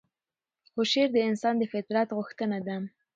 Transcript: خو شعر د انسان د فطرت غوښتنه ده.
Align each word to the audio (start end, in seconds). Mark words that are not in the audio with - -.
خو 0.71 0.81
شعر 0.91 1.09
د 1.13 1.17
انسان 1.29 1.55
د 1.57 1.63
فطرت 1.73 2.07
غوښتنه 2.17 2.57
ده. 2.67 2.77